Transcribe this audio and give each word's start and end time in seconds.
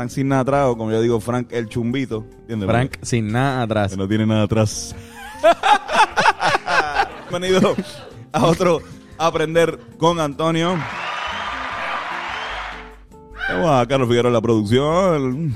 Frank 0.00 0.12
sin 0.12 0.28
nada 0.28 0.40
atrás, 0.40 0.66
o 0.68 0.78
como 0.78 0.90
yo 0.90 1.02
digo, 1.02 1.20
Frank 1.20 1.52
el 1.52 1.68
chumbito. 1.68 2.24
¿Entiendes? 2.40 2.70
Frank 2.70 2.96
sin 3.02 3.30
nada 3.30 3.60
atrás. 3.60 3.90
Que 3.90 3.98
no 3.98 4.08
tiene 4.08 4.24
nada 4.24 4.44
atrás. 4.44 4.96
Bienvenido 7.28 7.76
a 8.32 8.46
otro 8.46 8.80
Aprender 9.18 9.78
con 9.98 10.18
Antonio. 10.18 10.78
Tenemos 13.46 13.70
a 13.70 13.86
Carlos 13.86 14.08
Figueroa 14.08 14.30
en 14.30 14.32
la 14.32 14.40
producción. 14.40 15.54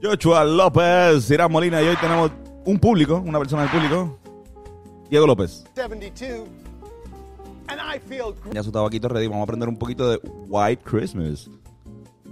Joshua 0.00 0.44
López, 0.44 1.28
Irán 1.32 1.50
Molina 1.50 1.82
y 1.82 1.88
hoy 1.88 1.96
tenemos 1.96 2.30
un 2.66 2.78
público, 2.78 3.16
una 3.16 3.40
persona 3.40 3.62
del 3.62 3.72
público. 3.72 4.16
Diego 5.10 5.26
López. 5.26 5.64
72 5.74 6.46
and 7.66 7.80
I 7.80 7.98
feel 7.98 8.32
Ya 8.52 8.62
su 8.62 8.70
tabaquito 8.70 9.08
ready. 9.08 9.26
Vamos 9.26 9.40
a 9.40 9.42
aprender 9.42 9.68
un 9.68 9.76
poquito 9.76 10.08
de 10.08 10.20
White 10.48 10.84
Christmas. 10.84 11.50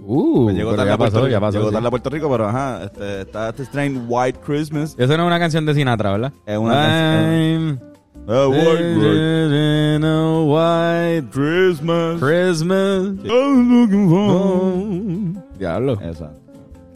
Uh, 0.05 0.47
Me 0.47 0.53
llegó 0.53 0.71
pero 0.71 0.77
tarde 0.77 0.89
ya 0.89 0.93
a 0.95 0.97
Puerto 0.97 1.13
pasó, 1.13 1.25
Rico, 1.25 1.31
ya 1.31 1.39
pasó. 1.39 1.57
llegó 1.57 1.69
sí. 1.69 1.73
tarde 1.75 1.87
a 1.87 1.89
Puerto 1.91 2.09
Rico, 2.09 2.29
pero 2.29 2.47
ajá, 2.47 2.83
este, 2.83 3.21
está 3.21 3.49
este 3.49 3.63
strain 3.65 4.05
White 4.07 4.39
Christmas. 4.45 4.95
Eso 4.97 5.15
no 5.17 5.23
es 5.23 5.27
una 5.27 5.39
canción 5.39 5.65
de 5.65 5.73
Sinatra, 5.73 6.11
¿verdad? 6.11 6.33
Es 6.45 6.57
una 6.57 6.73
canción- 6.73 7.79
I'm 8.25 8.29
A 8.29 8.47
white, 8.47 10.05
a 10.05 10.41
white 10.43 11.27
Christmas. 11.31 12.19
Christmas. 12.21 13.25
I'm 13.25 13.81
looking 13.81 14.09
for-. 14.09 15.57
Diablo. 15.57 15.99
Esa. 16.01 16.31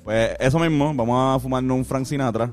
Pues 0.03 0.35
eso 0.39 0.57
mismo, 0.59 0.93
vamos 0.93 1.35
a 1.35 1.39
fumarnos 1.39 1.77
un 1.77 1.85
Frank 1.85 2.05
Sinatra. 2.05 2.49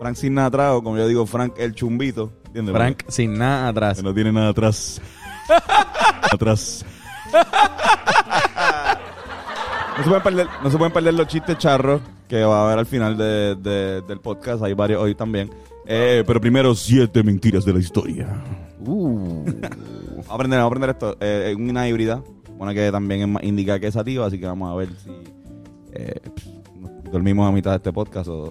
Frank 0.00 0.16
Sinatra, 0.16 0.74
o 0.74 0.82
como 0.82 0.96
yo 0.98 1.06
digo, 1.06 1.24
Frank 1.24 1.54
el 1.58 1.74
chumbito. 1.74 2.32
¿Entiendes? 2.46 2.74
Frank 2.74 3.02
sin 3.08 3.38
nada 3.38 3.68
atrás. 3.68 3.96
Que 3.98 4.02
no 4.02 4.12
tiene 4.12 4.32
nada 4.32 4.48
atrás. 4.50 5.00
atrás. 6.32 6.84
No 9.96 10.02
se, 10.02 10.08
pueden 10.08 10.22
perder, 10.22 10.46
no 10.62 10.70
se 10.70 10.76
pueden 10.76 10.92
perder 10.92 11.14
los 11.14 11.26
chistes 11.28 11.56
charros 11.58 12.00
que 12.28 12.42
va 12.42 12.60
a 12.62 12.64
haber 12.66 12.78
al 12.80 12.86
final 12.86 13.16
de- 13.16 13.54
de- 13.56 14.02
del 14.02 14.20
podcast. 14.20 14.62
Hay 14.62 14.74
varios 14.74 15.00
hoy 15.02 15.14
también. 15.14 15.50
Eh, 15.86 16.24
pero 16.26 16.40
primero, 16.40 16.74
siete 16.74 17.22
mentiras 17.22 17.64
de 17.64 17.72
la 17.72 17.78
historia. 17.78 18.26
Uh. 18.80 19.44
Vamos 19.44 20.28
a 20.30 20.34
aprender, 20.34 20.58
vamos 20.58 20.64
a 20.64 20.66
aprender 20.66 20.90
esto. 20.90 21.16
Eh, 21.20 21.50
es 21.50 21.56
una 21.56 21.88
híbrida. 21.88 22.22
Una 22.58 22.72
que 22.74 22.90
también 22.90 23.20
es 23.22 23.28
más 23.28 23.42
indica 23.44 23.78
que 23.78 23.90
sativa, 23.92 24.26
así 24.26 24.38
que 24.38 24.46
vamos 24.46 24.72
a 24.72 24.76
ver 24.76 24.88
si 25.02 25.10
eh, 25.92 26.20
nos 26.80 27.04
dormimos 27.12 27.48
a 27.48 27.52
mitad 27.52 27.70
de 27.72 27.76
este 27.78 27.92
podcast 27.92 28.28
o 28.28 28.50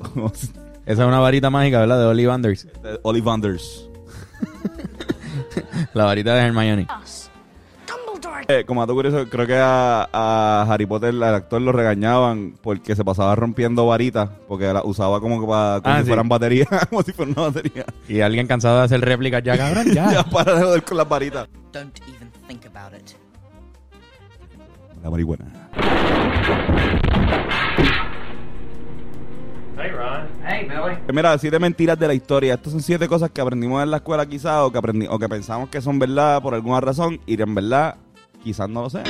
Esa 0.86 1.02
es 1.04 1.08
una 1.08 1.20
varita 1.20 1.50
mágica, 1.50 1.80
¿verdad? 1.80 2.00
De 2.00 2.06
Olive 2.06 2.32
Anders. 2.32 2.68
de 2.84 3.00
Ollivanders. 3.04 3.90
La 5.94 6.04
varita 6.06 6.36
de 6.36 6.42
Hermione. 6.42 6.88
Eh, 8.50 8.66
como 8.66 8.82
dato 8.82 8.94
curioso, 8.94 9.26
creo 9.30 9.48
que 9.48 9.56
a, 9.56 10.10
a 10.12 10.66
Harry 10.70 10.86
Potter, 10.86 11.10
el 11.14 11.24
actor, 11.24 11.62
lo 11.62 11.72
regañaban 11.72 12.56
porque 12.62 12.94
se 12.96 13.06
pasaba 13.06 13.34
rompiendo 13.36 13.86
varitas, 13.88 14.30
porque 14.50 14.66
la 14.74 14.84
usaba 14.84 15.22
como 15.22 15.40
que 15.40 15.48
para, 15.48 15.80
como 15.82 15.94
Ah, 15.96 15.98
si 16.00 16.04
sí. 16.04 16.08
fueran 16.10 16.28
baterías, 16.28 16.68
como 16.90 17.04
si 17.04 17.14
fuera 17.14 17.32
una 17.32 17.42
batería. 17.44 17.86
Y 18.10 18.20
alguien 18.20 18.46
cansado 18.46 18.80
de 18.80 18.84
hacer 18.84 19.00
réplicas 19.02 19.42
ya, 19.44 19.58
cabrón, 19.58 19.86
ya. 19.94 20.12
ya, 20.14 20.24
para 20.24 20.56
de 20.56 20.62
joder 20.64 20.84
con 20.84 20.98
las 20.98 21.08
varitas. 21.08 21.48
Don't 21.72 21.98
even 22.08 22.30
think 22.48 22.66
about 22.66 22.94
it. 23.00 23.12
La 25.02 25.10
marihuana. 25.10 25.46
Eh, 30.46 31.12
Mira, 31.14 31.38
siete 31.38 31.60
mentiras 31.60 31.98
de 31.98 32.08
la 32.08 32.14
historia. 32.14 32.54
Estas 32.56 32.72
son 32.74 32.82
siete 32.82 33.08
cosas 33.08 33.32
que 33.32 33.42
aprendimos 33.42 33.82
en 33.84 33.92
la 33.92 33.98
escuela 33.98 34.26
quizás 34.26 34.60
o 34.62 34.72
que 34.72 34.78
aprendi 34.78 35.08
o 35.10 35.18
que 35.18 35.28
pensamos 35.30 35.70
que 35.70 35.82
son 35.82 36.00
verdad 36.00 36.42
por 36.42 36.54
alguna 36.54 36.80
razón 36.82 37.20
y 37.26 37.42
en 37.42 37.56
verdad 37.56 37.96
quizás 38.44 38.70
no 38.70 38.82
lo 38.84 38.90
sean. 38.90 39.06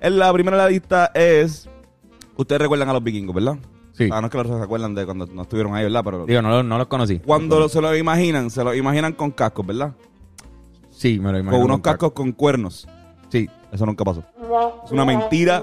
En 0.00 0.18
la 0.18 0.32
primera 0.32 0.56
de 0.56 0.62
la 0.64 0.68
lista 0.68 1.10
es... 1.14 1.68
Ustedes 2.36 2.62
recuerdan 2.62 2.88
a 2.88 2.92
los 2.92 3.02
vikingos, 3.04 3.34
¿verdad? 3.34 3.56
Sí. 3.92 4.08
Ah, 4.10 4.20
no 4.20 4.26
es 4.26 4.30
que 4.32 4.38
los 4.38 4.46
se 4.46 4.62
acuerdan 4.62 4.94
de 4.94 5.04
cuando 5.04 5.26
no 5.26 5.42
estuvieron 5.42 5.74
ahí, 5.74 5.84
¿verdad? 5.84 6.02
Pero 6.04 6.26
Digo, 6.26 6.42
no, 6.42 6.62
no 6.62 6.78
los 6.78 6.86
conocí. 6.86 7.18
cuando 7.20 7.68
se 7.68 7.80
lo 7.80 7.94
imaginan, 7.96 8.50
se 8.50 8.64
lo 8.64 8.74
imaginan 8.74 9.12
con 9.12 9.30
cascos, 9.30 9.66
¿verdad? 9.66 9.92
Sí, 10.90 11.18
me 11.20 11.30
lo 11.30 11.38
imagino. 11.38 11.62
Con 11.62 11.70
unos 11.70 11.80
cascos 11.82 12.12
con 12.12 12.32
cuernos. 12.32 12.88
Sí. 13.28 13.48
Eso 13.70 13.86
nunca 13.86 14.04
pasó. 14.04 14.24
Es 14.84 14.90
una 14.92 15.04
mentira. 15.04 15.62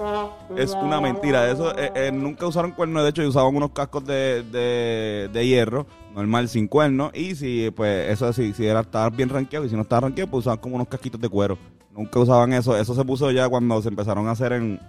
Es 0.57 0.71
una 0.73 0.99
mentira. 1.01 1.49
Eso 1.51 1.71
eh, 1.77 1.91
eh, 1.95 2.11
nunca 2.13 2.45
usaron 2.47 2.71
cuernos. 2.71 3.03
De 3.03 3.09
hecho, 3.09 3.21
usaban 3.27 3.55
unos 3.55 3.71
cascos 3.71 4.05
de, 4.05 4.43
de, 4.43 5.29
de 5.31 5.47
hierro, 5.47 5.85
normal, 6.15 6.49
sin 6.49 6.67
cuernos. 6.67 7.11
Y 7.13 7.35
si, 7.35 7.71
pues, 7.75 8.09
eso 8.11 8.31
si, 8.33 8.53
si 8.53 8.65
era 8.65 8.81
estar 8.81 9.11
bien 9.11 9.29
rankeado. 9.29 9.65
Y 9.65 9.69
si 9.69 9.75
no 9.75 9.81
estaba 9.83 10.01
rankeado, 10.01 10.29
pues 10.31 10.41
usaban 10.41 10.59
como 10.59 10.75
unos 10.75 10.87
casquitos 10.87 11.19
de 11.21 11.29
cuero. 11.29 11.57
Nunca 11.95 12.19
usaban 12.19 12.53
eso. 12.53 12.77
Eso 12.77 12.93
se 12.95 13.03
puso 13.05 13.29
ya 13.31 13.47
cuando 13.49 13.81
se 13.81 13.89
empezaron 13.89 14.27
a 14.27 14.31
hacer 14.31 14.53
en 14.53 14.79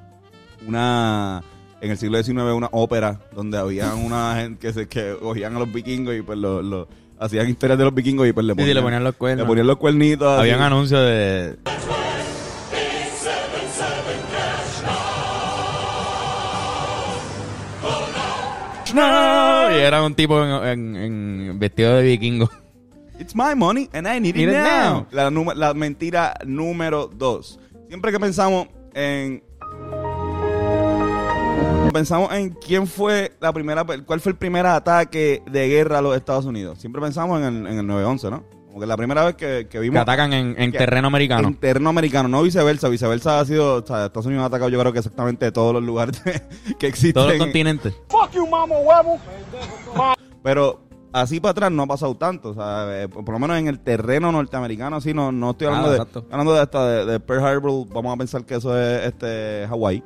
una. 0.66 1.42
En 1.82 1.90
el 1.90 1.96
siglo 1.96 2.22
XIX, 2.22 2.36
una 2.54 2.68
ópera 2.72 3.20
donde 3.34 3.56
había 3.56 3.94
una 3.94 4.34
gente 4.36 4.58
que 4.66 4.72
se 4.74 4.86
que 4.86 5.16
cogían 5.20 5.56
a 5.56 5.58
los 5.60 5.72
vikingos 5.72 6.14
y 6.14 6.20
pues 6.20 6.38
lo, 6.38 6.60
lo- 6.60 6.86
hacían 7.18 7.48
historias 7.48 7.78
de 7.78 7.84
los 7.84 7.94
vikingos 7.94 8.26
y 8.28 8.32
pues 8.34 8.44
le 8.46 8.52
Sí, 8.52 8.58
sí, 8.58 8.62
ponían, 8.64 8.76
le 8.76 8.82
ponían 8.82 9.04
los 9.04 9.14
cuernos. 9.14 9.44
le 9.44 9.48
ponían 9.48 9.66
los 9.66 9.76
cuernitos. 9.78 10.28
así. 10.28 10.40
Habían 10.40 10.60
anuncios 10.60 11.00
de. 11.00 11.56
No, 18.94 19.70
y 19.70 19.80
era 19.80 20.02
un 20.02 20.14
tipo 20.14 20.42
en, 20.44 20.96
en- 20.96 20.96
en 21.50 21.58
vestido 21.58 21.96
de 21.96 22.02
vikingo. 22.02 22.48
It's 23.18 23.34
my 23.34 23.54
money 23.54 23.88
and 23.92 24.06
I 24.06 24.18
need 24.20 24.30
it, 24.34 24.46
Need 24.46 24.48
it 24.48 24.54
now. 24.54 25.06
now. 25.12 25.52
La, 25.54 25.74
mentira 25.74 26.34
número 26.46 27.06
dos. 27.08 27.58
Siempre 27.88 28.10
que 28.12 28.18
pensamos 28.20 28.68
en. 28.94 29.42
Pensamos 31.92 32.32
en 32.32 32.50
quién 32.50 32.86
fue 32.86 33.32
la 33.40 33.52
primera. 33.52 33.84
¿Cuál 33.84 34.20
fue 34.20 34.32
el 34.32 34.38
primer 34.38 34.64
ataque 34.64 35.42
de 35.50 35.68
guerra 35.68 35.98
a 35.98 36.02
los 36.02 36.16
Estados 36.16 36.44
Unidos? 36.46 36.78
Siempre 36.78 37.02
pensamos 37.02 37.40
en 37.40 37.66
el, 37.66 37.66
en 37.66 37.78
el 37.80 37.86
9-11, 37.86 38.30
¿no? 38.30 38.44
Como 38.70 38.80
que 38.80 38.86
la 38.86 38.96
primera 38.96 39.24
vez 39.24 39.34
que, 39.34 39.66
que 39.68 39.80
vimos. 39.80 39.94
Que 39.96 40.00
atacan 40.00 40.32
en, 40.32 40.54
en 40.56 40.70
que- 40.70 40.78
terreno 40.78 41.08
americano. 41.08 41.48
En 41.48 41.54
terreno 41.56 41.90
americano, 41.90 42.28
no 42.28 42.40
viceversa. 42.42 42.88
Viceversa 42.88 43.40
ha 43.40 43.44
sido. 43.44 43.82
O 43.82 43.86
sea, 43.86 44.06
Estados 44.06 44.26
Unidos 44.26 44.44
ha 44.44 44.46
atacado, 44.46 44.68
yo 44.70 44.78
creo 44.78 44.92
que 44.92 45.00
exactamente 45.00 45.44
de 45.46 45.52
todos 45.52 45.74
los 45.74 45.82
lugares 45.82 46.22
que 46.78 46.86
existen. 46.86 47.14
Todos 47.14 47.30
los 47.30 47.38
continentes. 47.38 47.94
Pero 50.42 50.80
así 51.12 51.40
para 51.40 51.50
atrás 51.52 51.72
no 51.72 51.82
ha 51.82 51.86
pasado 51.86 52.14
tanto. 52.16 52.50
O 52.50 52.54
sea, 52.54 52.86
eh, 53.02 53.08
por 53.08 53.28
lo 53.28 53.38
menos 53.38 53.58
en 53.58 53.66
el 53.68 53.80
terreno 53.80 54.32
norteamericano, 54.32 54.96
así 54.96 55.12
no, 55.12 55.32
no 55.32 55.50
estoy 55.50 55.66
hablando, 55.66 55.88
Ah, 55.88 55.90
de, 55.90 55.96
exacto. 55.96 56.26
hablando 56.30 56.54
de, 56.54 56.62
esta, 56.62 56.88
de, 56.88 57.06
de 57.06 57.20
Pearl 57.20 57.44
Harbor. 57.44 57.86
Vamos 57.88 58.14
a 58.14 58.16
pensar 58.16 58.44
que 58.44 58.54
eso 58.54 58.78
es 58.78 59.06
este 59.06 59.66
Hawái. 59.68 60.02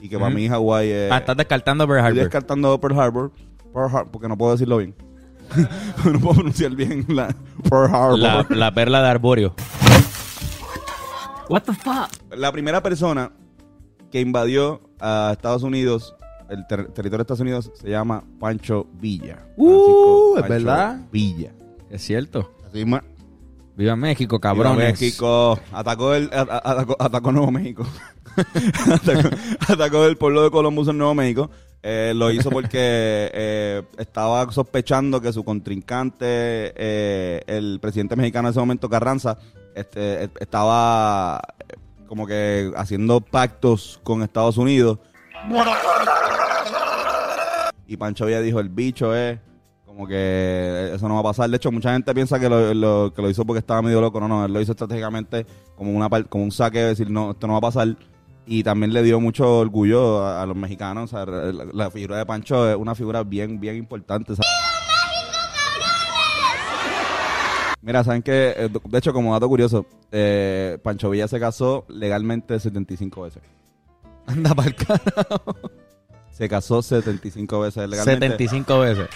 Y 0.00 0.08
que 0.08 0.18
para 0.18 0.30
mí 0.34 0.48
Hawái 0.48 0.90
es. 0.90 1.12
Ah, 1.12 1.18
estás 1.18 1.36
descartando 1.36 1.86
Pearl 1.86 1.98
estoy 2.00 2.08
Harbor. 2.10 2.22
descartando 2.24 2.80
Pearl 2.80 2.98
Harbor. 3.00 3.32
Pearl 3.72 3.90
Har- 3.94 4.10
porque 4.10 4.28
no 4.28 4.36
puedo 4.36 4.52
decirlo 4.52 4.78
bien. 4.78 4.94
no 6.04 6.20
puedo 6.20 6.34
pronunciar 6.34 6.72
bien 6.74 7.04
la 7.08 7.34
Pearl 7.68 7.94
Harbor. 7.94 8.18
La, 8.18 8.46
La, 8.48 8.56
la 8.56 8.74
perla 8.74 9.02
de 9.02 9.08
Arborio. 9.08 9.54
primera 12.52 12.82
persona 12.82 13.32
que 14.10 14.20
invadió 14.20 14.80
a 15.00 15.30
Estados 15.32 15.62
Unidos, 15.62 16.14
el 16.50 16.66
ter- 16.66 16.88
territorio 16.88 17.18
de 17.18 17.22
Estados 17.22 17.40
Unidos, 17.40 17.72
se 17.74 17.88
llama 17.90 18.22
Pancho 18.38 18.86
Villa. 19.00 19.46
Uh, 19.56 20.34
Francisco 20.34 20.38
¿es 20.44 20.48
verdad? 20.48 21.00
Villa. 21.10 21.52
Es 21.90 22.02
cierto. 22.04 22.52
Así 22.66 22.78
mismo. 22.84 23.00
Viva 23.76 23.94
México, 23.96 24.36
Viva 24.36 24.40
cabrones. 24.40 25.00
México 25.00 25.58
atacó 25.72 26.12
el 26.14 26.28
a- 26.32 26.40
a- 26.40 26.72
atacó, 26.72 26.96
atacó 26.98 27.32
Nuevo 27.32 27.50
México. 27.52 27.86
atacó, 28.92 29.28
atacó 29.68 30.04
el 30.04 30.16
pueblo 30.16 30.42
de 30.42 30.50
Columbus 30.50 30.88
en 30.88 30.98
Nuevo 30.98 31.14
México. 31.14 31.50
Eh, 31.82 32.12
lo 32.14 32.30
hizo 32.32 32.50
porque 32.50 33.30
eh, 33.32 33.82
estaba 33.98 34.50
sospechando 34.50 35.20
que 35.20 35.32
su 35.32 35.44
contrincante, 35.44 36.26
eh, 36.26 37.42
el 37.46 37.78
presidente 37.80 38.16
mexicano 38.16 38.48
en 38.48 38.50
ese 38.50 38.60
momento, 38.60 38.88
Carranza, 38.88 39.38
este, 39.74 40.24
eh, 40.24 40.28
estaba 40.40 41.40
eh, 41.60 41.74
como 42.08 42.26
que 42.26 42.72
haciendo 42.76 43.20
pactos 43.20 44.00
con 44.02 44.22
Estados 44.22 44.58
Unidos. 44.58 44.98
Y 47.86 47.96
Pancho 47.96 48.26
Villa 48.26 48.40
dijo, 48.40 48.58
el 48.58 48.70
bicho 48.70 49.14
es 49.14 49.38
como 49.86 50.06
que 50.06 50.90
eso 50.94 51.08
no 51.08 51.14
va 51.14 51.20
a 51.20 51.24
pasar. 51.24 51.48
De 51.48 51.56
hecho, 51.56 51.70
mucha 51.70 51.92
gente 51.92 52.12
piensa 52.12 52.40
que 52.40 52.48
lo, 52.48 53.12
que 53.14 53.22
lo 53.22 53.30
hizo 53.30 53.44
porque 53.44 53.60
estaba 53.60 53.82
medio 53.82 54.00
loco. 54.00 54.18
No, 54.20 54.26
no, 54.26 54.44
él 54.44 54.52
lo 54.52 54.60
hizo 54.60 54.72
estratégicamente 54.72 55.46
como, 55.76 55.92
una, 55.92 56.08
como 56.24 56.44
un 56.44 56.52
saque 56.52 56.80
de 56.80 56.86
decir, 56.88 57.08
no, 57.08 57.30
esto 57.30 57.46
no 57.46 57.54
va 57.54 57.58
a 57.58 57.62
pasar. 57.62 57.96
Y 58.50 58.62
también 58.62 58.94
le 58.94 59.02
dio 59.02 59.20
mucho 59.20 59.58
orgullo 59.58 60.24
a, 60.24 60.42
a 60.42 60.46
los 60.46 60.56
mexicanos. 60.56 61.12
O 61.12 61.16
sea, 61.16 61.26
la, 61.26 61.66
la 61.66 61.90
figura 61.90 62.16
de 62.16 62.24
Pancho 62.24 62.68
es 62.68 62.76
una 62.76 62.94
figura 62.94 63.22
bien, 63.22 63.60
bien 63.60 63.76
importante. 63.76 64.34
¿sabes? 64.34 64.48
Mira, 67.82 68.02
¿saben 68.04 68.22
qué? 68.22 68.70
De 68.84 68.98
hecho, 68.98 69.12
como 69.12 69.32
dato 69.32 69.48
curioso, 69.48 69.86
eh, 70.10 70.78
Pancho 70.82 71.10
Villa 71.10 71.28
se 71.28 71.38
casó 71.38 71.84
legalmente 71.88 72.58
75 72.58 73.22
veces. 73.22 73.42
Anda 74.26 74.54
para 74.54 74.68
el 74.68 74.74
carajo. 74.74 75.56
Se 76.30 76.48
casó 76.48 76.82
75 76.82 77.60
veces 77.60 77.88
legalmente. 77.88 78.26
75 78.28 78.78
veces. 78.80 79.08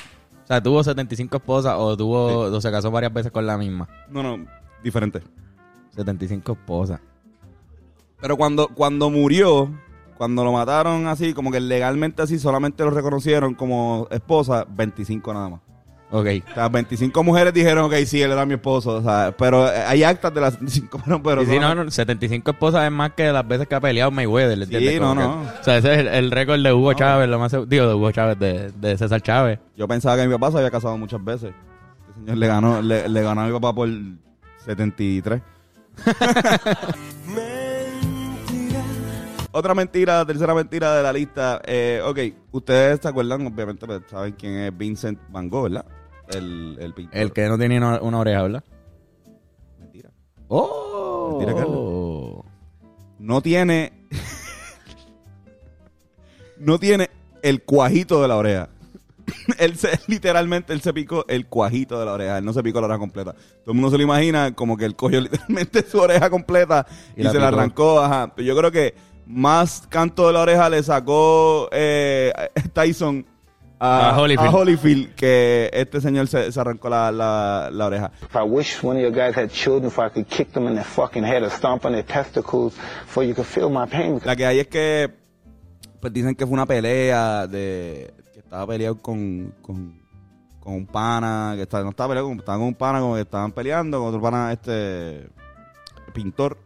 O 0.45 0.47
sea, 0.47 0.63
tuvo 0.63 0.83
75 0.83 1.37
esposas 1.37 1.75
o 1.79 1.97
tuvo 1.97 2.41
o 2.41 2.61
se 2.61 2.71
casó 2.71 2.91
varias 2.91 3.13
veces 3.13 3.33
con 3.33 3.47
la 3.47 3.57
misma. 3.57 3.89
No, 4.09 4.23
no, 4.23 4.47
diferente. 4.83 5.23
75 5.95 6.53
esposas. 6.53 7.01
Pero 8.23 8.37
cuando, 8.39 8.69
cuando 8.69 9.11
murió, 9.11 9.69
cuando 10.17 10.43
lo 10.45 10.53
mataron 10.53 11.07
así, 11.09 11.35
como 11.35 11.51
que 11.51 11.61
legalmente 11.61 12.23
así, 12.23 12.39
solamente 12.39 12.83
lo 12.85 12.91
reconocieron 12.91 13.55
como 13.55 14.07
esposa, 14.11 14.65
25 14.69 15.35
nada 15.35 15.49
más. 15.51 15.61
Ok. 16.15 16.27
O 16.51 16.55
sea, 16.55 16.69
25 16.69 17.25
mujeres 17.25 17.55
dijeron, 17.55 17.87
ok, 17.87 17.95
sí, 18.07 18.21
él 18.21 18.31
era 18.31 18.45
mi 18.45 18.53
esposo. 18.55 18.97
O 18.97 19.03
sea, 19.03 19.35
pero 19.37 19.67
eh, 19.67 19.83
hay 19.87 20.05
actas 20.05 20.33
de 20.35 20.41
las 20.43 20.53
75, 20.55 21.01
pero... 21.05 21.23
pero 21.25 21.43
Y 21.43 21.47
sí, 21.47 21.59
no, 21.59 21.75
no, 21.75 21.91
75 21.91 22.51
esposas 22.51 22.85
es 22.85 22.93
más 22.93 23.13
que 23.13 23.33
las 23.33 23.49
veces 23.49 23.67
que 23.67 23.75
ha 23.75 23.81
peleado 23.81 24.11
Mayweather, 24.11 24.59
¿le 24.59 24.67
Sí, 24.67 24.75
entiendes? 24.75 25.01
no, 25.01 25.09
Como 25.09 25.21
que- 25.21 25.27
no. 25.27 25.61
O 25.61 25.65
sea, 25.65 25.79
ese 25.79 25.93
es 25.95 25.99
el, 26.01 26.09
el 26.09 26.31
récord 26.31 26.63
de 26.63 26.73
Hugo 26.73 26.93
Chávez, 26.93 27.29
lo 27.31 27.39
más 27.39 27.51
digo, 27.67 27.89
de 27.89 27.95
Hugo 27.95 28.13
Chávez, 28.13 28.39
de, 28.39 28.71
de 28.73 28.99
César 28.99 29.23
Chávez. 29.23 29.59
Yo 29.77 29.89
pensaba 29.89 30.17
que 30.19 30.27
mi 30.29 30.33
papá 30.35 30.51
se 30.53 30.59
había 30.59 30.71
casado 30.71 30.97
muchas 30.99 31.25
veces. 31.25 31.55
Este 32.11 32.21
señor 32.21 32.37
le 32.37 32.47
ganó, 32.47 32.83
le, 32.83 33.09
le 33.09 33.23
ganó 33.23 33.41
a 33.41 33.47
mi 33.47 33.53
papá 33.53 33.75
por 33.75 33.89
73. 34.67 35.41
Otra 39.55 39.75
mentira, 39.75 40.25
tercera 40.25 40.55
mentira 40.55 40.97
de 40.97 41.03
la 41.03 41.13
lista. 41.13 41.61
Eh, 41.67 42.01
ok, 42.03 42.19
ustedes 42.53 43.01
se 43.01 43.09
acuerdan, 43.09 43.47
obviamente, 43.47 43.87
pues, 43.87 44.01
saben 44.11 44.33
quién 44.33 44.55
es 44.55 44.77
Vincent 44.77 45.19
Van 45.29 45.51
Gogh, 45.51 45.65
¿verdad? 45.65 45.85
El, 46.29 46.79
el 46.81 46.95
pintor. 46.95 47.19
El 47.19 47.33
que 47.33 47.49
no 47.49 47.59
tiene 47.59 47.77
una, 47.77 48.01
una 48.01 48.19
oreja, 48.19 48.43
¿verdad? 48.43 48.65
Mentira. 49.79 50.11
¡Oh! 50.49 51.37
Mentira, 51.39 51.55
Carlos. 51.55 52.45
No 53.19 53.43
tiene. 53.43 53.93
no 56.59 56.79
tiene 56.79 57.11
el 57.43 57.63
cuajito 57.63 58.23
de 58.23 58.29
la 58.29 58.37
oreja. 58.37 58.71
él 59.59 59.77
se, 59.77 59.99
literalmente, 60.07 60.73
él 60.73 60.81
se 60.81 60.93
picó 60.93 61.25
el 61.29 61.47
cuajito 61.47 61.99
de 61.99 62.07
la 62.07 62.13
oreja. 62.13 62.39
Él 62.39 62.45
no 62.45 62.53
se 62.53 62.63
picó 62.63 62.81
la 62.81 62.87
oreja 62.87 62.99
completa. 62.99 63.33
Todo 63.33 63.73
el 63.73 63.75
mundo 63.75 63.91
se 63.91 63.97
lo 63.97 64.03
imagina 64.03 64.55
como 64.55 64.77
que 64.77 64.85
él 64.85 64.97
cogió 64.97 65.21
literalmente 65.21 65.83
su 65.83 65.99
oreja 65.99 66.31
completa 66.31 66.87
y, 67.17 67.21
Y 67.21 67.25
la 67.25 67.33
se 67.33 67.39
la 67.39 67.49
arrancó. 67.49 68.01
Ajá. 68.01 68.33
Pero 68.35 68.47
yo 68.47 68.57
creo 68.57 68.73
que 68.73 68.95
más 69.27 69.87
canto 69.89 70.27
de 70.27 70.33
la 70.33 70.41
oreja 70.41 70.69
le 70.69 70.83
sacó 70.83 71.69
eh, 71.73 72.33
Tyson 72.73 73.25
a, 73.79 74.11
A 74.11 74.19
Holyfield. 74.21 74.49
a 74.49 74.51
Holyfield 74.57 75.15
que 75.15 75.71
este 75.73 76.01
señor 76.01 76.29
se, 76.29 76.53
se 76.53 76.61
arrancó 76.61 76.89
la, 76.89 77.11
la, 77.11 77.69
la 77.73 77.87
oreja. 77.87 78.13
If 78.23 78.35
I 78.37 78.43
wish 78.47 78.83
one 78.85 78.97
of 78.97 79.03
your 79.03 79.11
guys 79.13 79.37
had 79.37 79.49
children, 79.51 79.87
if 79.87 79.99
I 79.99 80.09
could 80.09 80.27
kick 80.29 80.53
them 80.53 80.67
in 80.69 80.75
their 80.75 80.85
fucking 80.85 81.25
head 81.25 81.43
or 81.43 81.51
stomp 81.51 81.85
on 81.85 81.93
their 81.93 82.05
testicles, 82.05 82.75
for 83.07 83.25
you 83.25 83.35
could 83.35 83.47
feel 83.47 83.69
my 83.71 83.87
pain. 83.87 84.21
La 84.25 84.37
que 84.37 84.47
hay 84.47 84.61
es 84.61 84.69
que 84.69 85.11
pues 86.01 86.13
dicen 86.13 86.35
que 86.35 86.45
fue 86.47 86.55
una 86.55 86.67
pelea 86.67 87.47
de 87.47 88.13
que 88.33 88.39
estaba 88.41 88.67
peleado 88.67 88.97
con, 89.03 89.53
con, 89.63 90.01
con 90.61 90.75
un 90.75 90.87
pana, 90.87 91.53
que 91.57 91.63
estaba, 91.63 91.83
no 91.85 91.91
estaba 91.91 92.09
peleado, 92.11 92.29
con- 92.29 92.39
estaba 92.39 92.59
con 92.59 92.67
un 92.69 92.75
pana 92.75 93.01
como 93.01 93.15
que 93.17 93.21
estaban 93.23 93.51
peleando 93.53 93.99
con 93.99 94.09
otro 94.09 94.21
pana 94.21 94.53
este 94.53 95.29
pintor 96.13 96.57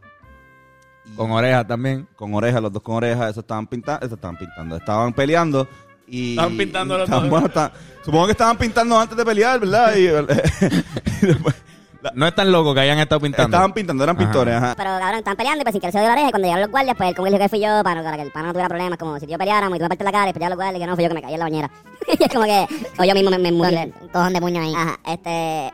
y- 1.11 1.15
Con 1.15 1.31
orejas 1.31 1.67
también. 1.67 2.07
con 2.15 2.33
orejas, 2.33 2.61
los 2.61 2.71
dos 2.73 2.81
con 2.83 2.95
orejas, 2.95 3.31
eso 3.31 3.39
estaban 3.41 3.67
pintando, 3.67 4.05
eso 4.05 4.15
estaban 4.15 4.37
pintando, 4.37 4.75
estaban 4.77 5.13
peleando 5.13 5.67
y 6.07 6.31
Estaban 6.31 6.57
pintando 6.57 6.97
los 6.97 7.03
estaban- 7.09 7.29
dos. 7.29 7.41
bueno, 7.53 7.71
supongo 8.05 8.25
que 8.27 8.31
estaban 8.31 8.57
pintando 8.57 8.99
antes 8.99 9.17
de 9.17 9.25
pelear, 9.25 9.59
¿verdad? 9.59 9.95
Y, 9.95 10.07
y 11.21 11.25
después 11.25 11.55
la- 12.01 12.11
No 12.13 12.27
es 12.27 12.35
tan 12.35 12.51
loco 12.51 12.73
que 12.75 12.79
hayan 12.81 12.99
estado 12.99 13.19
pintando. 13.19 13.47
estaban 13.57 13.73
pintando, 13.73 14.03
eran 14.03 14.15
Ajá. 14.15 14.23
pintores, 14.25 14.55
ajá. 14.55 14.73
Pero 14.77 14.89
cabrón, 14.99 15.15
estaban 15.15 15.35
peleando 15.37 15.61
y 15.61 15.63
pues 15.63 15.73
sin 15.73 15.81
que 15.81 15.87
él 15.87 15.93
se 15.93 15.99
dio 15.99 16.07
la 16.07 16.13
oreja. 16.13 16.27
Y 16.27 16.31
cuando 16.31 16.45
llegaron 16.47 16.61
los 16.61 16.71
guardias, 16.71 16.95
pues 16.95 17.09
él 17.09 17.15
como 17.15 17.25
que 17.25 17.31
dijo 17.31 17.43
que 17.43 17.49
fui 17.49 17.59
yo 17.59 17.83
para, 17.83 18.03
para 18.03 18.15
que 18.17 18.21
el 18.23 18.31
pana 18.31 18.47
no 18.47 18.53
tuviera 18.53 18.69
problemas. 18.69 18.97
Como 18.99 19.19
si 19.19 19.25
yo 19.25 19.37
peleáramos 19.37 19.75
y 19.75 19.79
tú 19.79 19.83
me 19.85 19.89
partes 19.89 20.05
la 20.05 20.11
cara 20.11 20.29
y 20.29 20.33
llegaron 20.33 20.49
los 20.51 20.57
guardias 20.57 20.75
y 20.77 20.79
que 20.79 20.87
no 20.87 20.95
fui 20.95 21.03
yo 21.03 21.09
que 21.09 21.15
me 21.15 21.21
caí 21.23 21.33
en 21.33 21.39
la 21.39 21.45
bañera. 21.45 21.71
Y 22.07 22.23
es 22.23 22.33
como 22.33 22.45
que, 22.45 22.67
o 22.99 23.03
yo 23.03 23.13
mismo 23.13 23.29
me, 23.29 23.37
me 23.37 23.51
mudí. 23.51 23.75
Un 24.01 24.07
cojón 24.09 24.33
de 24.33 24.41
puño 24.41 24.61
ahí. 24.61 24.73
Ajá, 24.73 24.99
este, 25.05 25.29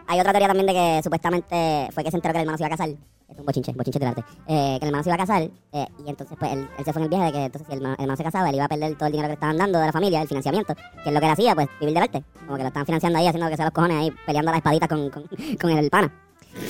hay 0.07 0.19
otra 0.19 0.31
teoría 0.31 0.47
también 0.47 0.67
de 0.67 0.73
que 0.73 1.01
supuestamente 1.03 1.89
fue 1.91 2.03
que 2.03 2.11
se 2.11 2.17
enteró 2.17 2.33
que 2.33 2.39
el 2.39 2.43
hermano 2.43 2.57
se 2.57 2.63
iba 2.63 2.67
a 2.67 2.77
casar. 2.77 2.89
Es 2.89 3.39
un 3.39 3.45
bochinche, 3.45 3.71
bochinche 3.73 3.99
del 3.99 4.09
arte. 4.09 4.23
Eh, 4.47 4.77
que 4.79 4.85
el 4.85 4.87
hermano 4.87 5.03
se 5.03 5.09
iba 5.09 5.15
a 5.15 5.17
casar 5.17 5.41
eh, 5.43 5.87
y 6.05 6.09
entonces 6.09 6.37
pues 6.39 6.51
él, 6.51 6.67
él 6.77 6.85
se 6.85 6.93
fue 6.93 7.01
en 7.01 7.03
el 7.03 7.09
viaje 7.09 7.25
de 7.25 7.31
que 7.31 7.45
entonces 7.45 7.67
si 7.67 7.73
el 7.73 7.79
hermano, 7.79 7.95
el 7.95 8.03
hermano 8.03 8.17
se 8.17 8.23
casaba, 8.23 8.49
él 8.49 8.55
iba 8.55 8.65
a 8.65 8.69
perder 8.69 8.95
todo 8.95 9.07
el 9.07 9.11
dinero 9.11 9.27
que 9.27 9.31
le 9.31 9.33
estaban 9.35 9.57
dando 9.57 9.79
de 9.79 9.85
la 9.85 9.91
familia, 9.91 10.21
el 10.21 10.27
financiamiento, 10.27 10.75
que 10.75 11.09
es 11.09 11.13
lo 11.13 11.19
que 11.19 11.25
él 11.25 11.31
hacía, 11.31 11.55
pues 11.55 11.67
vivir 11.79 11.93
del 11.93 12.03
arte. 12.03 12.23
Como 12.45 12.57
que 12.57 12.63
lo 12.63 12.67
estaban 12.67 12.85
financiando 12.85 13.19
ahí, 13.19 13.27
haciendo 13.27 13.49
que 13.49 13.55
sea 13.55 13.65
los 13.65 13.73
cojones 13.73 13.97
ahí, 13.97 14.11
peleando 14.25 14.51
las 14.51 14.57
espaditas 14.57 14.89
con, 14.89 15.09
con, 15.09 15.23
con 15.61 15.71
el 15.71 15.89
pana. 15.89 16.13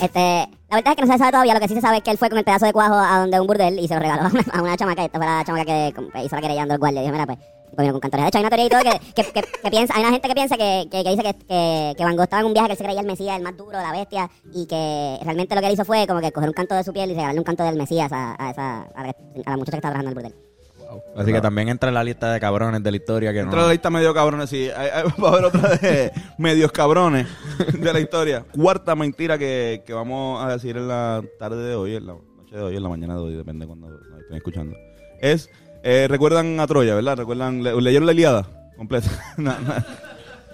Este, 0.02 0.20
la 0.70 0.78
verdad 0.78 0.92
es 0.92 0.96
que 0.96 1.06
no 1.06 1.12
se 1.12 1.18
sabe 1.18 1.32
todavía, 1.32 1.54
lo 1.54 1.60
que 1.60 1.68
sí 1.68 1.76
se 1.76 1.82
sabe 1.82 1.98
es 1.98 2.04
que 2.04 2.12
él 2.12 2.18
fue 2.18 2.30
con 2.30 2.38
el 2.38 2.46
pedazo 2.46 2.66
de 2.66 2.74
cuajo 2.74 2.96
a 2.96 3.20
donde 3.20 3.40
un 3.40 3.48
burdel 3.48 3.80
y 3.80 3.88
se 3.88 3.94
lo 3.96 4.00
regaló 4.00 4.24
a 4.24 4.28
una, 4.32 4.44
a 4.54 4.62
una 4.62 4.78
chamaca, 4.78 5.04
esta 5.04 5.18
fue 5.18 5.28
la 5.28 5.44
chamaca 5.44 5.66
que 5.66 5.94
hizo 6.24 6.36
la 6.36 6.42
querella 6.42 6.64
al 6.64 6.78
guardia 6.78 7.02
y 7.02 7.04
dijo, 7.04 7.14
mira 7.14 7.26
pues, 7.26 7.40
con 7.76 8.00
cantoría. 8.00 8.24
De 8.26 8.30
hecho 8.30 8.38
hay 8.38 8.44
una 8.44 8.50
teoría 8.50 8.66
y 8.66 8.70
todo 8.70 8.82
que, 8.82 9.24
que, 9.24 9.32
que, 9.32 9.42
que 9.64 9.70
piensa, 9.72 9.94
hay 9.96 10.02
una 10.04 10.12
gente 10.12 10.28
que 10.28 10.34
piensa 10.36 10.58
que, 10.58 10.88
que, 10.92 11.04
que 11.04 11.10
dice 11.10 11.24
que, 11.24 11.34
que, 11.46 11.94
que 11.98 12.04
Van 12.04 12.16
Gogh 12.16 12.24
estaba 12.24 12.42
en 12.42 12.48
un 12.48 12.54
viaje 12.54 12.68
que 12.68 12.72
él 12.74 12.78
se 12.78 12.84
creía 12.84 13.02
el 13.02 13.08
Mesías, 13.08 13.38
el 13.38 13.44
más 13.44 13.58
duro, 13.58 13.72
la 13.74 13.92
bestia, 13.92 14.30
y 14.54 14.66
que 14.68 15.18
realmente 15.24 15.56
lo 15.56 15.62
que 15.62 15.68
él 15.68 15.74
hizo 15.74 15.86
fue 15.86 16.06
como 16.08 16.22
que 16.22 16.32
coger 16.32 16.50
un 16.50 16.54
canto 16.54 16.76
de 16.76 16.84
su 16.84 16.94
piel 16.94 17.10
y 17.12 17.14
regalarle 17.14 17.40
un 17.40 17.46
canto 17.46 17.64
del 17.64 17.76
Mesías 17.78 18.12
a, 18.12 18.36
a 18.38 18.52
esa, 18.52 18.82
a 18.84 19.04
la, 19.04 19.10
a 19.46 19.50
la 19.52 19.58
muchacha 19.58 19.72
que 19.72 19.78
estaba 19.78 19.94
trabajando 19.94 20.12
en 20.12 20.18
el 20.18 20.24
burdel. 20.32 20.36
Así 21.16 21.32
que 21.34 21.42
también 21.42 21.70
entra 21.70 21.90
en 21.90 21.96
la 21.96 22.04
lista 22.04 22.32
de 22.32 22.40
cabrones 22.40 22.84
de 22.84 22.92
la 22.92 22.98
historia 22.98 23.34
que 23.34 23.40
Entra 23.40 23.62
no. 23.62 23.66
la 23.66 23.72
lista 23.72 23.90
medio 23.90 24.14
cabrones, 24.14 24.48
sí. 24.50 24.70
Hay- 24.76 24.90
hay- 24.94 25.04
va 25.24 25.30
a 25.30 25.32
haber 25.32 25.46
otra 25.46 25.70
de 25.78 26.12
medios 26.38 26.72
cabrones 26.72 27.26
de 27.80 27.94
la 27.94 28.00
historia. 28.00 28.46
Cuarta 28.56 28.94
mentira 28.96 29.40
que, 29.40 29.82
que 29.88 29.94
vamos 29.94 30.44
a 30.46 30.50
decir 30.52 30.78
en 30.78 30.88
la 30.88 31.24
tarde 31.40 31.64
de 31.68 31.74
hoy, 31.76 31.96
en 31.96 32.06
la 32.06 32.14
noche 32.14 32.56
de 32.56 32.62
hoy, 32.62 32.76
en 32.78 32.84
la 32.84 32.90
mañana 32.90 33.16
de 33.16 33.22
hoy, 33.22 33.34
depende 33.36 33.64
de 33.64 33.68
cuando 33.68 33.88
nos 33.90 34.22
estén 34.22 34.38
escuchando. 34.38 34.76
Es, 35.20 35.50
eh, 35.84 36.08
recuerdan 36.10 36.60
a 36.60 36.66
Troya, 36.68 36.96
¿verdad? 36.96 37.18
Recuerdan, 37.18 37.62
le- 37.64 37.80
leyeron 37.82 38.06
la 38.06 38.14
Iliada 38.14 38.48
completa. 38.78 39.10
No, 39.38 39.52
no. 39.60 39.74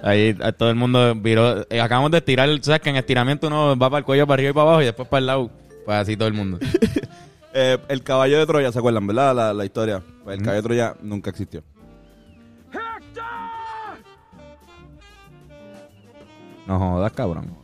Ahí 0.02 0.36
a 0.42 0.52
todo 0.54 0.70
el 0.70 0.76
mundo 0.76 1.14
viró. 1.16 1.66
eh, 1.70 1.82
acabamos 1.82 2.12
de 2.12 2.20
estirar, 2.20 2.48
tú 2.50 2.64
sabes 2.64 2.82
que 2.82 2.90
en 2.90 2.96
estiramiento 2.96 3.48
uno 3.48 3.78
va 3.78 3.90
para 3.90 3.98
el 4.00 4.06
cuello, 4.06 4.26
para 4.26 4.36
arriba 4.36 4.50
y 4.52 4.54
para 4.54 4.64
abajo 4.68 4.82
y 4.82 4.86
después 4.86 5.08
para 5.10 5.20
el 5.20 5.26
lado. 5.26 5.52
Pues 5.86 5.98
así 5.98 6.16
todo 6.18 6.28
el 6.28 6.34
mundo. 6.34 6.58
Eh, 7.52 7.80
el 7.88 8.04
caballo 8.04 8.38
de 8.38 8.46
Troya, 8.46 8.72
¿se 8.72 8.78
acuerdan, 8.78 9.08
verdad? 9.08 9.36
La, 9.36 9.54
la 9.56 9.66
historia. 9.66 10.04
Pues 10.24 10.38
el 10.38 10.44
caballo 10.46 10.62
de 10.62 10.68
Troya 10.68 10.96
nunca 11.02 11.32
existió. 11.32 11.64
No 16.68 16.78
jodas, 16.78 17.12
cabrón. 17.14 17.58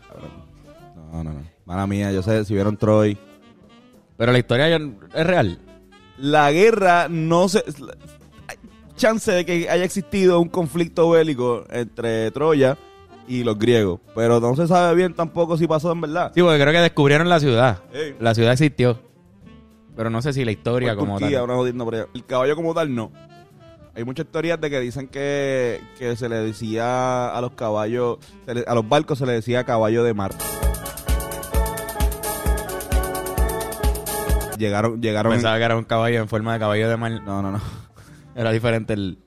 No, 1.12 1.24
no, 1.24 1.32
no. 1.34 1.44
Mala 1.66 1.86
mía, 1.88 2.12
yo 2.12 2.22
sé, 2.24 2.44
si 2.46 2.54
vieron 2.54 2.78
Troy. 2.78 3.18
Pero 4.18 4.32
la 4.32 4.40
historia 4.40 4.70
ya 4.70 4.78
es 5.14 5.28
real. 5.28 5.60
La 6.18 6.52
guerra 6.52 7.08
no 7.10 7.50
se 7.50 7.64
hay 8.48 8.58
chance 8.96 9.32
de 9.32 9.46
que 9.46 9.70
haya 9.70 9.84
existido 9.84 10.40
un 10.40 10.50
conflicto 10.50 11.10
bélico 11.10 11.66
entre 11.70 12.32
Troya 12.32 12.78
y 13.28 13.44
los 13.44 13.58
griegos, 13.58 14.00
pero 14.14 14.40
no 14.40 14.56
se 14.56 14.68
sabe 14.68 14.96
bien 14.96 15.14
tampoco 15.14 15.58
si 15.58 15.68
pasó 15.68 15.92
en 15.92 16.02
verdad. 16.02 16.32
Sí, 16.36 16.42
porque 16.42 16.60
creo 16.60 16.72
que 16.72 16.80
descubrieron 16.80 17.28
la 17.28 17.40
ciudad. 17.40 17.80
Ey. 17.94 18.16
La 18.20 18.36
ciudad 18.36 18.54
existió. 18.54 19.00
Pero 19.96 20.10
no 20.10 20.22
sé 20.22 20.34
si 20.34 20.44
la 20.44 20.52
historia 20.52 20.90
Por 20.94 21.06
como 21.06 21.20
Turquía, 21.20 21.40
tal. 21.40 21.50
una 21.60 21.86
por. 21.86 21.96
El 21.96 22.26
caballo 22.26 22.56
como 22.56 22.74
tal 22.74 22.94
no. 22.94 23.12
Hay 23.96 24.04
muchas 24.04 24.26
teorías 24.26 24.60
de 24.60 24.70
que 24.70 24.82
dicen 24.82 25.08
que, 25.08 25.80
que 25.98 26.18
se 26.18 26.28
le 26.28 26.36
decía 26.36 27.30
a 27.30 27.40
los 27.40 27.52
caballos, 27.52 28.18
a 28.68 28.76
los 28.76 28.88
barcos 28.90 29.18
se 29.20 29.26
le 29.26 29.32
decía 29.32 29.64
caballo 29.64 30.04
de 30.04 30.14
mar. 30.14 30.32
Llegaron, 34.58 35.02
llegaron. 35.02 35.32
en- 35.34 35.38
Pensaba 35.40 35.58
que 35.58 35.64
era 35.64 35.78
un 35.78 35.84
caballo 35.84 36.20
en 36.22 36.28
forma 36.28 36.54
de 36.54 36.60
caballo 36.60 36.90
de 36.90 36.98
mar. 36.98 37.12
No, 37.24 37.42
no, 37.42 37.52
no. 37.52 37.62
Era 38.36 38.52
diferente 38.52 38.94
el. 38.94 39.18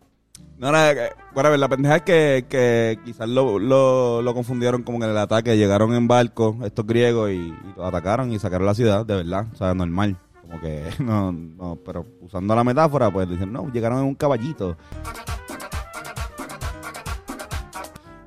No, 0.58 0.72
no, 0.72 0.78
eh, 0.86 1.10
bueno, 1.34 1.46
a 1.48 1.50
ver, 1.50 1.60
la 1.60 1.68
pendeja 1.68 1.96
es 1.96 2.02
que, 2.02 2.44
que 2.48 2.98
quizás 3.04 3.28
lo, 3.28 3.60
lo, 3.60 4.22
lo 4.22 4.34
confundieron 4.34 4.82
como 4.82 4.98
que 4.98 5.04
en 5.04 5.12
el 5.12 5.18
ataque. 5.18 5.56
Llegaron 5.56 5.94
en 5.94 6.08
barco 6.08 6.56
estos 6.64 6.84
griegos 6.84 7.30
y, 7.30 7.34
y 7.34 7.54
los 7.76 7.86
atacaron 7.86 8.32
y 8.32 8.38
sacaron 8.40 8.66
la 8.66 8.74
ciudad, 8.74 9.06
de 9.06 9.14
verdad. 9.14 9.46
O 9.52 9.56
sea, 9.56 9.72
normal. 9.74 10.16
Como 10.42 10.60
que, 10.60 10.82
no, 10.98 11.30
no, 11.30 11.78
pero 11.84 12.04
usando 12.22 12.56
la 12.56 12.64
metáfora, 12.64 13.08
pues 13.10 13.28
dicen, 13.28 13.52
no, 13.52 13.70
llegaron 13.72 13.98
en 14.00 14.04
un 14.06 14.14
caballito. 14.16 14.76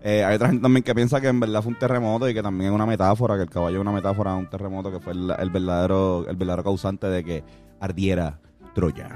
Eh, 0.04 0.24
hay 0.24 0.36
otra 0.36 0.48
gente 0.48 0.64
también 0.64 0.84
que 0.84 0.96
piensa 0.96 1.22
que 1.22 1.28
en 1.28 1.40
verdad 1.40 1.62
fue 1.62 1.72
un 1.74 1.78
terremoto 1.80 2.28
y 2.28 2.34
que 2.34 2.42
también 2.42 2.72
es 2.72 2.76
una 2.76 2.86
metáfora, 2.88 3.36
que 3.36 3.44
el 3.44 3.50
caballo 3.50 3.78
es 3.78 3.82
una 3.82 3.92
metáfora 3.92 4.32
de 4.34 4.38
un 4.40 4.50
terremoto 4.50 4.92
que 4.92 5.00
fue 5.00 5.14
el, 5.14 5.32
el 5.38 5.50
verdadero, 5.52 6.26
el 6.28 6.36
verdadero 6.36 6.64
causante 6.64 7.08
de 7.08 7.24
que 7.24 7.44
ardiera 7.80 8.40
Troya. 8.74 9.10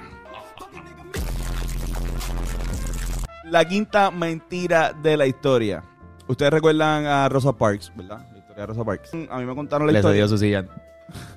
La 3.45 3.65
quinta 3.65 4.11
mentira 4.11 4.91
de 4.93 5.17
la 5.17 5.27
historia. 5.27 5.83
Ustedes 6.27 6.51
recuerdan 6.51 7.05
a 7.05 7.29
Rosa 7.29 7.53
Parks, 7.53 7.91
¿verdad? 7.95 8.27
La 8.31 8.39
historia 8.39 8.61
de 8.61 8.65
Rosa 8.67 8.83
Parks. 8.83 9.11
A 9.29 9.37
mí 9.39 9.45
me 9.45 9.55
contaron 9.55 9.87
la 9.87 9.93
Le 9.93 9.99
historia. 9.99 10.27
su 10.27 10.37
silla. 10.37 10.65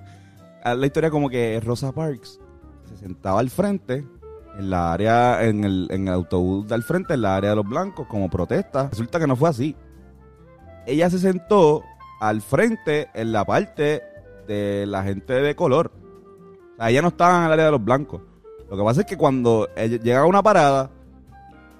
la 0.65 0.87
historia 0.87 1.11
como 1.11 1.29
que 1.29 1.61
Rosa 1.65 1.93
Parks 1.93 2.41
se 2.89 2.97
sentaba 2.97 3.41
al 3.41 3.51
frente 3.51 4.05
en 4.57 4.71
la 4.71 4.93
área, 4.93 5.45
en 5.45 5.65
el, 5.65 5.89
en 5.91 6.09
el 6.09 6.15
autobús 6.15 6.67
del 6.69 6.83
frente, 6.83 7.15
en 7.15 7.23
la 7.23 7.37
área 7.37 7.51
de 7.51 7.57
los 7.57 7.69
blancos, 7.69 8.07
como 8.09 8.31
protesta. 8.31 8.89
Resulta 8.91 9.19
que 9.19 9.27
no 9.27 9.37
fue 9.37 9.49
así. 9.49 9.77
Ella 10.87 11.11
se 11.11 11.19
sentó 11.19 11.83
al 12.21 12.41
frente 12.41 13.09
en 13.15 13.33
la 13.33 13.45
parte 13.45 14.03
de 14.47 14.87
la 14.87 15.03
gente 15.05 15.35
de 15.35 15.55
color. 15.55 15.93
O 16.75 16.77
sea, 16.77 16.91
ella 16.91 17.03
no 17.03 17.09
estaba 17.09 17.39
en 17.39 17.45
el 17.45 17.53
área 17.53 17.67
de 17.67 17.71
los 17.73 17.85
blancos. 17.85 18.23
Lo 18.71 18.77
que 18.77 18.83
pasa 18.83 19.01
es 19.01 19.07
que 19.07 19.17
cuando 19.17 19.69
llega 19.75 20.21
a 20.21 20.27
una 20.27 20.43
parada 20.43 20.91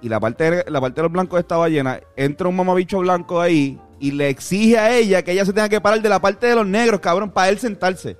y 0.01 0.09
la 0.09 0.19
parte, 0.19 0.49
de, 0.49 0.71
la 0.71 0.81
parte 0.81 0.95
de 0.97 1.03
los 1.03 1.11
blancos 1.11 1.39
estaba 1.39 1.69
llena, 1.69 1.99
entra 2.15 2.47
un 2.47 2.55
mamabicho 2.55 2.99
blanco 2.99 3.41
ahí 3.41 3.79
y 3.99 4.11
le 4.11 4.29
exige 4.29 4.77
a 4.77 4.95
ella 4.95 5.21
que 5.23 5.33
ella 5.33 5.45
se 5.45 5.53
tenga 5.53 5.69
que 5.69 5.81
parar 5.81 6.01
de 6.01 6.09
la 6.09 6.19
parte 6.19 6.47
de 6.47 6.55
los 6.55 6.65
negros, 6.65 6.99
cabrón, 6.99 7.31
para 7.31 7.49
él 7.49 7.59
sentarse. 7.59 8.17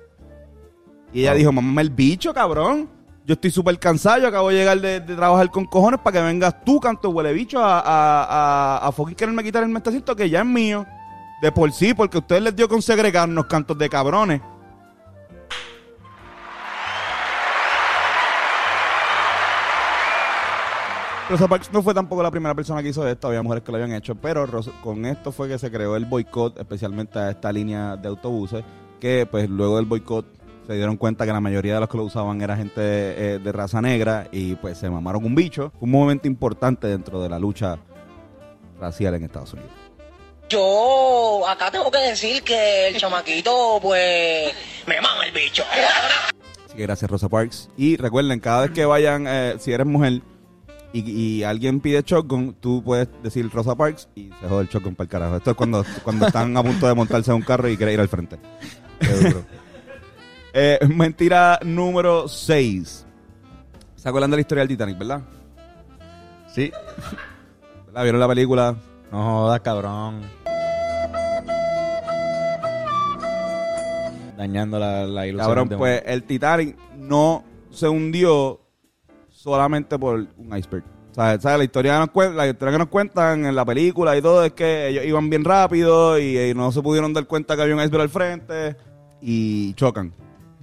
Y 1.12 1.22
ella 1.22 1.34
dijo, 1.34 1.50
mamá, 1.50 1.80
el 1.80 1.90
bicho, 1.90 2.32
cabrón. 2.32 2.88
Yo 3.26 3.34
estoy 3.34 3.50
súper 3.50 3.78
cansado, 3.78 4.22
yo 4.22 4.28
acabo 4.28 4.48
de 4.48 4.56
llegar 4.56 4.80
de, 4.80 5.00
trabajar 5.00 5.50
con 5.50 5.66
cojones 5.66 6.00
para 6.00 6.18
que 6.18 6.24
vengas 6.24 6.64
tú, 6.64 6.80
canto 6.80 7.10
huele 7.10 7.32
bicho, 7.32 7.60
a, 7.60 7.78
a, 7.80 8.24
a, 8.24 8.88
a 8.88 8.92
fucking 8.92 9.14
quererme 9.14 9.44
quitar 9.44 9.62
el 9.62 9.68
mestacito 9.68 10.16
que 10.16 10.28
ya 10.28 10.40
es 10.40 10.46
mío. 10.46 10.86
De 11.42 11.52
por 11.52 11.70
sí, 11.72 11.94
porque 11.94 12.18
a 12.18 12.20
ustedes 12.20 12.42
les 12.42 12.56
dio 12.56 12.68
con 12.68 12.82
segregarnos 12.82 13.46
cantos 13.46 13.78
de 13.78 13.88
cabrones. 13.88 14.40
Rosa 21.30 21.46
Parks 21.46 21.72
no 21.72 21.80
fue 21.80 21.94
tampoco 21.94 22.24
la 22.24 22.30
primera 22.32 22.56
persona 22.56 22.82
que 22.82 22.88
hizo 22.88 23.06
esto, 23.06 23.28
había 23.28 23.40
mujeres 23.40 23.62
que 23.62 23.70
lo 23.70 23.78
habían 23.78 23.96
hecho, 23.96 24.16
pero 24.16 24.48
con 24.82 25.06
esto 25.06 25.30
fue 25.30 25.46
que 25.46 25.60
se 25.60 25.70
creó 25.70 25.94
el 25.94 26.04
boicot, 26.04 26.58
especialmente 26.58 27.20
a 27.20 27.30
esta 27.30 27.52
línea 27.52 27.96
de 27.96 28.08
autobuses, 28.08 28.64
que 28.98 29.28
pues 29.30 29.48
luego 29.48 29.76
del 29.76 29.86
boicot 29.86 30.26
se 30.66 30.74
dieron 30.74 30.96
cuenta 30.96 31.26
que 31.26 31.32
la 31.32 31.40
mayoría 31.40 31.74
de 31.74 31.80
los 31.80 31.88
que 31.88 31.96
lo 31.96 32.04
usaban 32.04 32.40
era 32.40 32.56
gente 32.56 32.80
eh, 32.80 33.38
de 33.38 33.52
raza 33.52 33.80
negra 33.80 34.28
y 34.30 34.54
pues 34.54 34.78
se 34.78 34.88
mamaron 34.88 35.24
un 35.24 35.34
bicho. 35.34 35.72
Fue 35.78 35.86
un 35.86 35.90
momento 35.90 36.28
importante 36.28 36.86
dentro 36.86 37.22
de 37.22 37.28
la 37.28 37.38
lucha 37.38 37.78
racial 38.78 39.14
en 39.14 39.24
Estados 39.24 39.52
Unidos. 39.52 39.72
Yo 40.48 41.42
acá 41.48 41.70
tengo 41.70 41.90
que 41.90 41.98
decir 41.98 42.42
que 42.42 42.88
el 42.88 42.96
chamaquito, 42.96 43.78
pues, 43.80 44.52
me 44.86 45.00
mama 45.00 45.24
el 45.26 45.32
bicho. 45.32 45.62
Así 46.66 46.76
que 46.76 46.82
gracias 46.82 47.08
Rosa 47.10 47.28
Parks. 47.28 47.68
Y 47.76 47.96
recuerden, 47.96 48.40
cada 48.40 48.62
vez 48.62 48.72
que 48.72 48.84
vayan, 48.84 49.26
eh, 49.28 49.54
si 49.60 49.72
eres 49.72 49.86
mujer 49.86 50.22
y, 50.92 51.08
y 51.08 51.44
alguien 51.44 51.78
pide 51.80 52.02
shotgun, 52.04 52.54
tú 52.54 52.82
puedes 52.82 53.08
decir 53.22 53.48
Rosa 53.50 53.76
Parks 53.76 54.08
y 54.16 54.30
se 54.40 54.48
jode 54.48 54.62
el 54.62 54.68
shotgun 54.68 54.96
para 54.96 55.04
el 55.04 55.10
carajo. 55.10 55.36
Esto 55.36 55.50
es 55.52 55.56
cuando, 55.56 55.84
cuando 56.02 56.26
están 56.26 56.56
a 56.56 56.62
punto 56.64 56.88
de 56.88 56.94
montarse 56.94 57.30
a 57.30 57.34
un 57.34 57.42
carro 57.42 57.68
y 57.68 57.76
quiere 57.76 57.92
ir 57.92 58.00
al 58.00 58.08
frente. 58.08 58.36
Qué 58.98 59.06
duro. 59.06 59.44
Eh, 60.52 60.78
mentira 60.88 61.58
número 61.64 62.28
6. 62.28 63.06
¿Se 63.96 64.08
acuerdan 64.08 64.30
de 64.30 64.36
la 64.38 64.40
historia 64.40 64.60
del 64.62 64.68
Titanic, 64.68 64.98
verdad? 64.98 65.22
Sí. 66.48 66.72
¿Verdad? 67.86 68.02
¿Vieron 68.02 68.20
la 68.20 68.28
película? 68.28 68.76
No 69.12 69.22
jodas, 69.24 69.60
cabrón. 69.60 70.20
Dañando 74.36 74.78
la, 74.78 75.06
la 75.06 75.26
ilusión. 75.26 75.46
Cabrón, 75.48 75.68
de- 75.68 75.76
pues 75.76 76.02
el 76.06 76.22
Titanic 76.24 76.76
no 76.96 77.44
se 77.70 77.88
hundió 77.88 78.60
solamente 79.28 79.98
por 79.98 80.26
un 80.36 80.56
iceberg. 80.56 80.84
¿Sabes? 81.12 81.42
¿Sabes? 81.42 81.58
La, 81.58 81.64
historia 81.64 81.98
nos 81.98 82.08
cuen- 82.10 82.34
la 82.34 82.46
historia 82.48 82.72
que 82.72 82.78
nos 82.78 82.88
cuentan 82.88 83.44
en 83.44 83.54
la 83.54 83.64
película 83.64 84.16
y 84.16 84.22
todo 84.22 84.44
es 84.44 84.52
que 84.52 84.88
ellos 84.88 85.04
iban 85.04 85.28
bien 85.28 85.44
rápido 85.44 86.18
y, 86.18 86.38
y 86.38 86.54
no 86.54 86.70
se 86.72 86.80
pudieron 86.80 87.12
dar 87.12 87.26
cuenta 87.26 87.56
que 87.56 87.62
había 87.62 87.74
un 87.74 87.80
iceberg 87.82 88.02
al 88.02 88.08
frente 88.08 88.76
y 89.20 89.74
chocan. 89.74 90.14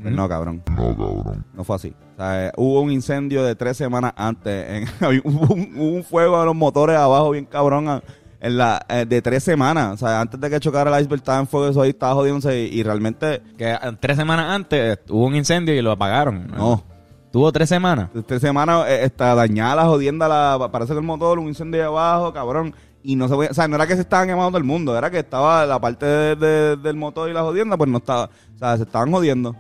Pues 0.02 0.14
no, 0.14 0.30
cabrón. 0.30 0.64
No, 0.76 0.96
cabrón. 0.96 1.46
No 1.54 1.64
fue 1.64 1.76
así. 1.76 1.94
O 2.14 2.18
sea, 2.18 2.52
hubo 2.58 2.82
un 2.82 2.92
incendio 2.92 3.44
de 3.44 3.56
tres 3.56 3.78
semanas 3.78 4.14
antes. 4.16 4.86
En, 5.02 5.20
hubo, 5.24 5.54
un, 5.54 5.72
hubo 5.76 5.96
un 5.98 6.04
fuego 6.04 6.40
de 6.40 6.46
los 6.46 6.56
motores 6.56 6.98
abajo 6.98 7.32
bien 7.32 7.46
cabrón 7.46 7.88
a- 7.90 8.04
en 8.40 8.56
la, 8.58 8.86
eh, 8.88 9.06
de 9.08 9.22
tres 9.22 9.44
semanas. 9.44 9.94
O 9.96 9.98
sea, 9.98 10.22
antes 10.22 10.40
de 10.40 10.50
que 10.50 10.60
chocara 10.60 10.96
el 10.96 11.02
iceberg 11.02 11.22
estaba 11.22 11.40
en 11.40 11.48
fuego 11.48 11.68
eso 11.70 11.82
ahí, 11.82 11.90
estaba 11.90 12.14
jodiéndose 12.14 12.62
y, 12.66 12.80
y 12.80 12.84
realmente 12.84 13.42
Que 13.58 13.72
eh, 13.72 13.78
tres 14.00 14.16
semanas 14.18 14.46
antes 14.52 15.00
hubo 15.10 15.26
un 15.26 15.36
incendio 15.36 15.74
y 15.74 15.82
lo 15.82 15.92
apagaron. 15.92 16.48
no. 16.56 16.84
Tuvo 17.30 17.52
tres 17.52 17.68
semanas. 17.70 18.10
Tres 18.26 18.42
semanas 18.42 18.86
eh, 18.88 19.04
está 19.04 19.36
dañada 19.36 19.76
la 19.76 19.86
jodienda, 19.86 20.28
la, 20.30 20.70
parece 20.72 20.94
que 20.94 21.00
el 21.00 21.06
motor, 21.06 21.38
un 21.40 21.48
incendio 21.50 21.82
ahí 21.82 21.86
abajo, 21.88 22.32
cabrón. 22.34 22.74
Y 23.04 23.16
no 23.16 23.28
se 23.28 23.36
podía- 23.36 23.52
o 23.52 23.54
sea, 23.54 23.68
no 23.68 23.76
era 23.76 23.86
que 23.86 23.96
se 23.96 24.02
estaban 24.02 24.28
quemando 24.28 24.50
todo 24.50 24.58
el 24.58 24.64
mundo, 24.64 24.98
era 24.98 25.12
que 25.12 25.20
estaba 25.20 25.66
la 25.66 25.80
parte 25.80 26.06
de- 26.06 26.36
de- 26.36 26.76
del 26.78 26.96
motor 26.96 27.30
y 27.30 27.34
la 27.34 27.42
jodienda, 27.42 27.76
pues 27.78 27.90
no 27.90 27.98
estaba, 27.98 28.26
o 28.56 28.58
sea, 28.58 28.78
se 28.78 28.84
estaban 28.84 29.12
jodiendo, 29.12 29.56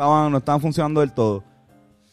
estaban, 0.00 0.32
no 0.32 0.38
estaban 0.38 0.60
funcionando 0.60 1.00
del 1.00 1.12
todo. 1.12 1.44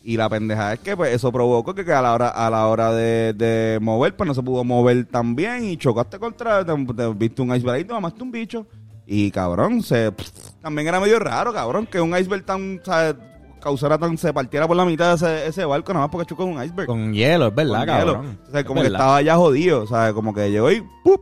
Y 0.03 0.15
la 0.15 0.29
pendeja 0.29 0.73
es 0.73 0.79
que 0.79 0.95
pues 0.95 1.13
eso 1.13 1.31
provocó 1.31 1.73
que, 1.75 1.83
que 1.83 1.91
a 1.93 2.01
la 2.01 2.13
hora, 2.13 2.29
a 2.29 2.49
la 2.49 2.67
hora 2.67 2.93
de, 2.93 3.33
de 3.33 3.79
mover, 3.81 4.15
pues 4.15 4.27
no 4.27 4.33
se 4.33 4.43
pudo 4.43 4.63
mover 4.63 5.05
tan 5.05 5.35
bien 5.35 5.65
y 5.65 5.77
chocaste 5.77 6.17
contra, 6.19 6.63
te, 6.65 6.73
te 6.93 7.13
viste 7.13 7.41
un 7.41 7.53
iceberg 7.55 7.75
ahí, 7.77 7.83
te 7.85 7.93
mamaste 7.93 8.23
un 8.23 8.31
bicho. 8.31 8.65
Y 9.05 9.31
cabrón, 9.31 9.81
se 9.83 10.13
también 10.61 10.87
era 10.87 10.99
medio 10.99 11.19
raro, 11.19 11.53
cabrón, 11.53 11.87
que 11.87 11.99
un 12.01 12.15
iceberg 12.17 12.43
tan, 12.45 12.79
o 12.81 12.85
sea, 12.85 13.15
causara 13.61 13.97
tan, 13.97 14.17
se 14.17 14.33
partiera 14.33 14.67
por 14.67 14.75
la 14.77 14.85
mitad 14.85 15.09
de 15.09 15.15
ese, 15.15 15.47
ese 15.47 15.65
barco, 15.65 15.93
nada 15.93 16.05
más 16.05 16.11
porque 16.11 16.27
chocó 16.29 16.45
un 16.45 16.61
iceberg. 16.63 16.87
Con 16.87 17.13
hielo, 17.13 17.47
es 17.47 17.55
verdad, 17.55 17.85
Con 17.85 17.95
hielo. 17.99 18.13
cabrón. 18.13 18.39
O 18.47 18.51
sea, 18.51 18.59
Es 18.61 18.65
como 18.65 18.81
que 18.81 18.87
estaba 18.87 19.21
ya 19.21 19.35
jodido, 19.35 19.83
o 19.83 19.87
sea, 19.87 20.13
como 20.13 20.33
que 20.33 20.51
llegó 20.51 20.71
y 20.71 20.83
¡pup! 21.03 21.21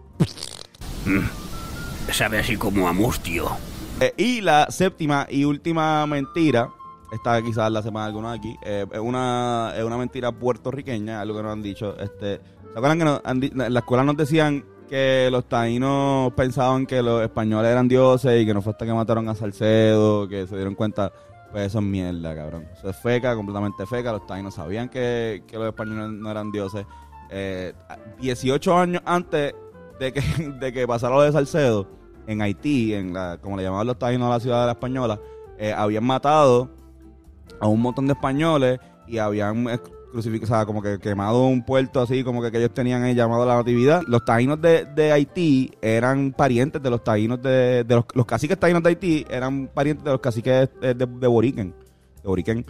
Sabe 2.11 2.39
así 2.39 2.55
como 2.55 2.87
a 2.87 2.93
mustio. 2.93 3.49
Eh, 4.01 4.13
y 4.17 4.41
la 4.41 4.69
séptima 4.71 5.25
y 5.29 5.45
última 5.45 6.05
mentira, 6.05 6.69
esta 7.13 7.41
quizás 7.41 7.71
la 7.71 7.81
sepan 7.81 8.03
algunos 8.03 8.37
aquí, 8.37 8.57
eh, 8.63 8.85
es, 8.91 8.99
una, 8.99 9.73
es 9.75 9.83
una 9.83 9.97
mentira 9.97 10.33
puertorriqueña, 10.33 11.21
algo 11.21 11.37
que 11.37 11.43
nos 11.43 11.53
han 11.53 11.61
dicho. 11.61 11.97
Este, 11.97 12.41
¿Se 12.73 12.77
acuerdan 12.77 12.99
que 12.99 13.49
en 13.49 13.73
la 13.73 13.79
escuela 13.79 14.03
nos 14.03 14.17
decían 14.17 14.65
que 14.89 15.29
los 15.31 15.47
taínos 15.47 16.33
pensaban 16.33 16.85
que 16.85 17.01
los 17.01 17.23
españoles 17.23 17.71
eran 17.71 17.87
dioses 17.87 18.41
y 18.41 18.45
que 18.45 18.53
no 18.53 18.61
fue 18.61 18.73
hasta 18.73 18.85
que 18.85 18.93
mataron 18.93 19.29
a 19.29 19.35
Salcedo, 19.35 20.27
que 20.27 20.45
se 20.45 20.55
dieron 20.55 20.75
cuenta? 20.75 21.13
Pues 21.51 21.67
eso 21.67 21.79
es 21.79 21.85
mierda, 21.85 22.35
cabrón. 22.35 22.67
Eso 22.73 22.89
es 22.89 22.97
feca, 22.97 23.33
completamente 23.33 23.85
feca. 23.85 24.11
Los 24.11 24.27
taínos 24.27 24.55
sabían 24.55 24.89
que, 24.89 25.43
que 25.47 25.57
los 25.57 25.67
españoles 25.67 26.09
no 26.09 26.29
eran 26.29 26.51
dioses. 26.51 26.85
Eh, 27.29 27.71
18 28.19 28.77
años 28.77 29.01
antes 29.05 29.55
de 29.97 30.11
que, 30.11 30.21
de 30.59 30.73
que 30.73 30.85
pasara 30.85 31.15
lo 31.15 31.21
de 31.21 31.31
Salcedo, 31.31 31.87
en 32.27 32.41
Haití, 32.41 32.93
en 32.93 33.13
la, 33.13 33.37
como 33.41 33.57
le 33.57 33.63
llamaban 33.63 33.87
los 33.87 33.99
taínos 33.99 34.27
a 34.27 34.29
la 34.29 34.39
ciudad 34.39 34.61
de 34.61 34.65
la 34.67 34.71
española, 34.73 35.19
eh, 35.57 35.73
habían 35.73 36.03
matado 36.03 36.69
a 37.59 37.67
un 37.67 37.81
montón 37.81 38.07
de 38.07 38.13
españoles 38.13 38.79
y 39.07 39.17
habían 39.17 39.69
eh, 39.69 39.79
crucificado, 40.11 40.53
o 40.53 40.55
sea, 40.55 40.65
como 40.65 40.81
que 40.81 40.99
quemado 40.99 41.45
un 41.45 41.63
puerto 41.63 42.01
así, 42.01 42.23
como 42.23 42.41
que, 42.41 42.51
que 42.51 42.57
ellos 42.57 42.73
tenían 42.73 43.03
ahí 43.03 43.15
llamado 43.15 43.45
la 43.45 43.55
natividad. 43.55 44.01
Los 44.07 44.25
taínos 44.25 44.61
de, 44.61 44.85
de 44.85 45.11
Haití 45.11 45.71
eran 45.81 46.31
parientes 46.31 46.81
de 46.81 46.89
los 46.89 47.03
taínos 47.03 47.41
de, 47.41 47.83
de 47.83 48.03
los, 48.13 48.25
caciques 48.25 48.59
taínos 48.59 48.83
de 48.83 48.89
Haití, 48.89 49.25
eran 49.29 49.67
parientes 49.67 50.03
de 50.03 50.11
los 50.11 50.21
caciques 50.21 50.69
de, 50.81 50.93
de, 50.93 51.05
de 51.05 51.27
Boriquen, 51.27 51.73
de 52.21 52.27
Boriquen. 52.27 52.65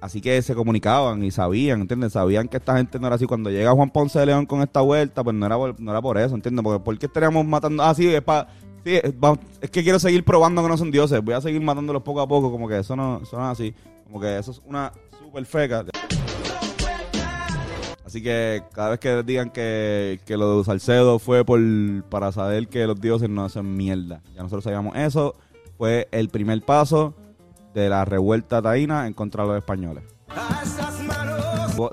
Así 0.00 0.20
que 0.20 0.40
se 0.42 0.54
comunicaban 0.54 1.24
y 1.24 1.32
sabían, 1.32 1.80
¿entiendes? 1.80 2.12
Sabían 2.12 2.46
que 2.46 2.58
esta 2.58 2.76
gente 2.76 3.00
no 3.00 3.08
era 3.08 3.16
así. 3.16 3.26
Cuando 3.26 3.50
llega 3.50 3.72
Juan 3.72 3.90
Ponce 3.90 4.18
de 4.20 4.26
León 4.26 4.46
con 4.46 4.62
esta 4.62 4.80
vuelta, 4.80 5.24
pues 5.24 5.34
no 5.34 5.44
era 5.44 5.56
no 5.56 5.90
era 5.90 6.00
por 6.00 6.18
eso, 6.18 6.36
¿entiendes? 6.36 6.62
Porque 6.62 6.84
¿por 6.84 6.98
qué 6.98 7.06
estaríamos 7.06 7.44
matando? 7.44 7.82
Ah, 7.82 7.94
sí, 7.94 8.06
es 8.06 8.22
para... 8.22 8.48
Sí, 8.84 8.94
es, 8.94 9.70
que 9.70 9.82
quiero 9.82 9.98
seguir 9.98 10.24
probando 10.24 10.62
que 10.62 10.68
no 10.68 10.78
son 10.78 10.92
dioses. 10.92 11.22
Voy 11.22 11.34
a 11.34 11.40
seguir 11.40 11.60
matándolos 11.60 12.02
poco 12.02 12.20
a 12.20 12.28
poco. 12.28 12.50
Como 12.50 12.68
que 12.68 12.78
eso 12.78 12.94
no, 12.94 13.20
eso 13.22 13.36
es 13.36 13.42
así. 13.42 13.74
Como 14.04 14.20
que 14.20 14.38
eso 14.38 14.52
es 14.52 14.62
una 14.64 14.92
super 15.18 15.44
feca. 15.44 15.84
Así 18.06 18.22
que 18.22 18.62
cada 18.72 18.90
vez 18.90 19.00
que 19.00 19.22
digan 19.24 19.50
que, 19.50 20.20
que 20.24 20.36
lo 20.36 20.58
de 20.58 20.64
Salcedo 20.64 21.18
fue 21.18 21.44
por 21.44 21.60
para 22.08 22.30
saber 22.30 22.68
que 22.68 22.86
los 22.86 22.98
dioses 23.00 23.28
no 23.28 23.44
hacen 23.44 23.76
mierda. 23.76 24.22
Ya 24.34 24.42
nosotros 24.42 24.64
sabíamos 24.64 24.96
eso. 24.96 25.34
Fue 25.76 26.08
el 26.12 26.28
primer 26.28 26.62
paso 26.62 27.14
de 27.78 27.88
la 27.88 28.04
revuelta 28.04 28.60
taína 28.60 29.06
en 29.06 29.14
contra 29.14 29.42
de 29.44 29.48
los 29.50 29.58
españoles. 29.58 30.04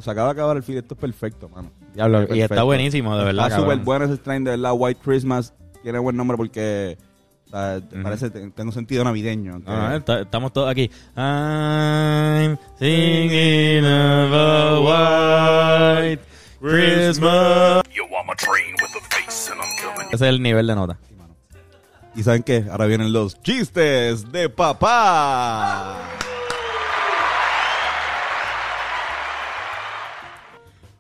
Se 0.02 0.10
acaba 0.12 0.28
de 0.30 0.32
acabar 0.32 0.58
el 0.58 0.64
feed. 0.64 0.78
Esto 0.78 0.96
es 0.96 1.00
perfecto, 1.00 1.48
mano. 1.50 1.70
Diablo, 1.94 2.26
y 2.36 2.42
está 2.42 2.64
buenísimo, 2.64 3.16
de 3.18 3.24
verdad. 3.24 3.48
Está 3.48 3.60
súper 3.60 3.78
bueno 3.80 4.06
ese 4.06 4.16
strain, 4.16 4.44
de 4.44 4.52
verdad. 4.52 4.74
White 4.76 5.00
Christmas 5.04 5.54
tiene 5.84 6.00
buen 6.00 6.18
nombre 6.18 6.36
porque 6.38 6.98
o 7.46 7.50
sea, 7.52 7.80
parece 8.04 8.30
te- 8.32 8.50
tengo 8.52 8.72
sentido 8.72 9.04
navideño. 9.04 9.58
Está- 9.96 10.22
estamos 10.22 10.52
todos 10.52 10.70
aquí. 10.70 10.90
I'm 11.16 12.58
singing 12.80 13.86
of 13.86 14.34
a 14.34 14.80
white 16.02 16.22
Christmas. 16.60 17.84
Yo, 17.94 18.04
I'm 18.06 18.30
a 18.30 18.36
train 18.36 18.74
with 18.82 18.90
a 18.98 19.02
face 19.16 19.52
and 19.52 19.62
I'm 19.62 19.70
coming. 19.94 20.08
Ese 20.08 20.16
es 20.26 20.30
el 20.30 20.42
nivel 20.42 20.66
de 20.68 20.76
nota. 20.76 20.98
¿Y 22.16 22.24
saben 22.24 22.44
qué? 22.44 22.66
Ahora 22.72 22.86
vienen 22.86 23.12
los 23.12 23.42
chistes 23.42 24.32
de 24.32 24.50
papá. 24.50 26.00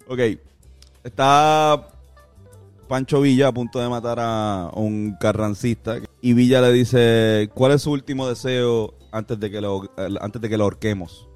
Ok. 0.08 0.20
Está 1.04 1.88
Pancho 2.88 3.22
Villa 3.22 3.48
a 3.48 3.54
punto 3.54 3.80
de 3.80 3.88
matar 3.88 4.20
a 4.20 4.72
un 4.74 5.16
carrancista 5.20 6.00
y 6.22 6.34
Villa 6.34 6.60
le 6.62 6.72
dice, 6.72 7.50
¿cuál 7.54 7.72
es 7.74 7.84
su 7.84 7.92
último 7.92 8.28
deseo 8.28 8.94
antes 9.12 9.40
de 9.40 9.52
que 9.52 9.62
lo, 9.62 9.90
antes 10.20 10.42
de 10.42 10.50
que 10.50 10.58
lo 10.58 10.66
ahorquemos? 10.66 11.30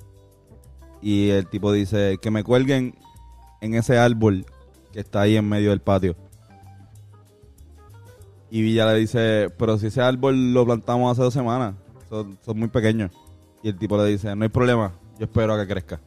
Y 1.01 1.29
el 1.29 1.47
tipo 1.47 1.71
dice, 1.71 2.17
que 2.21 2.31
me 2.31 2.43
cuelguen 2.43 2.95
en 3.61 3.75
ese 3.75 3.97
árbol 3.97 4.45
que 4.91 4.99
está 4.99 5.21
ahí 5.21 5.37
en 5.37 5.47
medio 5.47 5.69
del 5.69 5.79
patio. 5.79 6.15
Y 8.51 8.61
Villa 8.61 8.91
le 8.91 8.99
dice, 8.99 9.49
pero 9.57 9.77
si 9.77 9.87
ese 9.87 10.01
árbol 10.01 10.53
lo 10.53 10.65
plantamos 10.65 11.11
hace 11.11 11.21
dos 11.21 11.33
semanas, 11.33 11.75
son, 12.09 12.37
son 12.43 12.57
muy 12.57 12.67
pequeños. 12.67 13.11
Y 13.61 13.69
el 13.69 13.77
tipo 13.77 13.97
le 13.97 14.05
dice, 14.05 14.35
no 14.35 14.43
hay 14.43 14.49
problema, 14.49 14.91
yo 15.19 15.25
espero 15.25 15.53
a 15.53 15.59
que 15.61 15.67
crezca. 15.71 15.99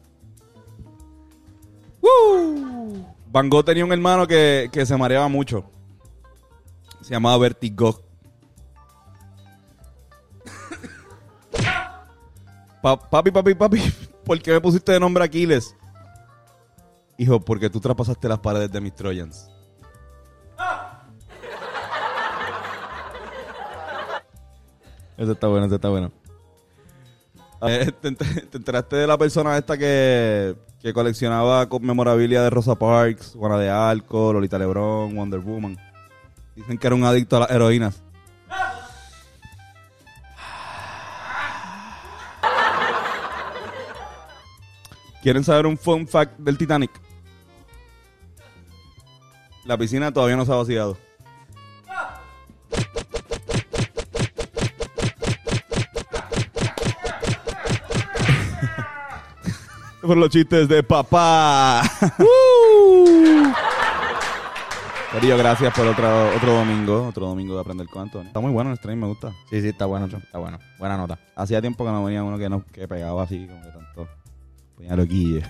¡Woo! 2.01 3.05
Van 3.31 3.49
Gogh 3.49 3.63
tenía 3.63 3.85
un 3.85 3.93
hermano 3.93 4.27
que, 4.27 4.69
que 4.71 4.85
se 4.85 4.97
mareaba 4.97 5.27
mucho. 5.27 5.63
Se 7.01 7.11
llamaba 7.11 7.37
Vertigo. 7.37 7.99
Pa- 12.81 12.97
papi, 13.09 13.31
papi, 13.31 13.53
papi, 13.55 13.79
¿por 14.25 14.41
qué 14.41 14.51
me 14.51 14.61
pusiste 14.61 14.91
de 14.91 14.99
nombre 14.99 15.23
Aquiles? 15.23 15.75
Hijo, 17.17 17.39
porque 17.39 17.69
tú 17.69 17.79
traspasaste 17.79 18.27
las 18.27 18.39
paredes 18.39 18.71
de 18.71 18.81
mis 18.81 18.93
Trojans. 18.93 19.49
Eso 25.17 25.31
está 25.33 25.47
bueno, 25.47 25.65
eso 25.67 25.75
está 25.75 25.89
bueno. 25.89 26.11
Eh, 27.65 27.91
¿te, 28.01 28.09
enter- 28.09 28.49
te 28.49 28.57
enteraste 28.57 28.95
de 28.97 29.07
la 29.07 29.17
persona 29.17 29.57
esta 29.57 29.77
que, 29.77 30.55
que 30.81 30.91
coleccionaba 30.93 31.69
con 31.69 31.81
memorabilia 31.85 32.41
de 32.41 32.49
Rosa 32.49 32.75
Parks, 32.75 33.35
Juana 33.37 33.57
de 33.57 33.69
Arco, 33.69 34.33
Lolita 34.33 34.57
Lebron, 34.57 35.15
Wonder 35.15 35.39
Woman? 35.39 35.77
Dicen 36.55 36.77
que 36.77 36.87
era 36.87 36.95
un 36.95 37.03
adicto 37.05 37.37
a 37.37 37.41
las 37.41 37.51
heroínas. 37.51 38.01
¿Quieren 45.21 45.43
saber 45.43 45.65
un 45.65 45.77
fun 45.77 46.05
fact 46.07 46.37
del 46.37 46.57
Titanic? 46.57 46.91
La 49.63 49.77
piscina 49.77 50.11
todavía 50.11 50.35
no 50.35 50.45
se 50.45 50.51
ha 50.51 50.55
vaciado. 50.55 50.97
Por 60.05 60.17
los 60.17 60.29
chistes 60.29 60.67
de 60.67 60.83
papá. 60.83 61.81
Corillo, 65.13 65.37
gracias 65.37 65.73
por 65.73 65.85
otro, 65.85 66.35
otro 66.35 66.53
domingo. 66.53 67.07
Otro 67.07 67.27
domingo 67.27 67.53
de 67.53 67.61
aprender 67.61 67.87
con 67.87 68.01
Antonio. 68.01 68.27
Está 68.27 68.39
muy 68.39 68.51
bueno 68.51 68.71
el 68.71 68.77
stream, 68.77 68.99
me 68.99 69.07
gusta. 69.07 69.31
Sí, 69.49 69.61
sí, 69.61 69.67
está 69.69 69.85
bueno, 69.85 70.07
está 70.07 70.39
bueno. 70.39 70.57
Buena 70.79 70.97
nota. 70.97 71.19
Hacía 71.35 71.61
tiempo 71.61 71.85
que 71.85 71.91
no 71.91 72.03
venía 72.03 72.23
uno 72.23 72.37
que 72.37 72.49
no 72.49 72.65
que 72.65 72.87
pegaba 72.87 73.23
así, 73.23 73.47
como 73.47 73.61
que 73.61 73.69
tanto. 73.69 74.07
Ponía 74.75 74.95
loquillo. 74.95 75.41